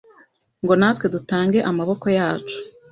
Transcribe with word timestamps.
ngo 0.63 0.73
natwe 0.79 1.05
dutange 1.15 1.59
amaboko 1.69 2.05
yacu 2.17 2.57